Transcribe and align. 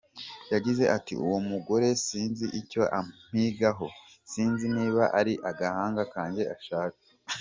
Yagize 0.53 0.83
ati 0.97 1.13
“Uwo 1.25 1.37
mugore 1.49 1.87
sinzi 2.05 2.45
icyo 2.61 2.81
ampigaho, 2.99 3.85
sinzi 4.31 4.65
niba 4.75 5.03
ari 5.19 5.33
agahanga 5.49 6.01
kanjye 6.13 6.43
ashaka. 6.55 6.97